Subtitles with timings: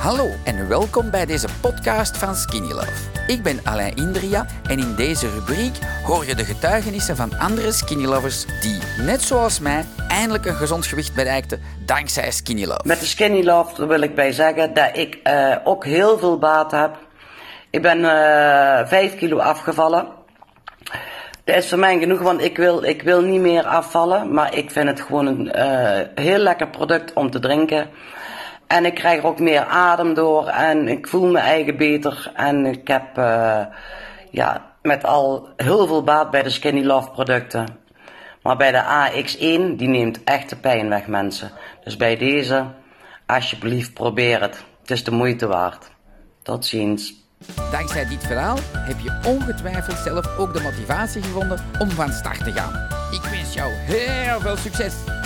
[0.00, 3.10] Hallo en welkom bij deze podcast van Skinny Love.
[3.26, 8.04] Ik ben Alain Indria en in deze rubriek hoor je de getuigenissen van andere Skinny
[8.04, 12.80] Lovers die, net zoals mij, eindelijk een gezond gewicht bereikten dankzij Skinny Love.
[12.84, 16.70] Met de Skinny Love wil ik bij zeggen dat ik uh, ook heel veel baat
[16.70, 16.98] heb.
[17.70, 20.06] Ik ben uh, 5 kilo afgevallen.
[21.44, 24.32] Dat is voor mij genoeg, want ik wil, ik wil niet meer afvallen.
[24.32, 27.88] Maar ik vind het gewoon een uh, heel lekker product om te drinken.
[28.70, 32.32] En ik krijg er ook meer adem door en ik voel me eigen beter.
[32.34, 33.60] En ik heb uh,
[34.30, 37.66] ja, met al heel veel baat bij de Skinny Love producten.
[38.42, 41.50] Maar bij de AX1, die neemt echt de pijn weg, mensen.
[41.84, 42.64] Dus bij deze,
[43.26, 44.64] alsjeblieft, probeer het.
[44.80, 45.90] Het is de moeite waard.
[46.42, 47.14] Tot ziens.
[47.70, 52.52] Dankzij dit verhaal heb je ongetwijfeld zelf ook de motivatie gevonden om van start te
[52.52, 52.88] gaan.
[53.12, 55.19] Ik wens jou heel veel succes!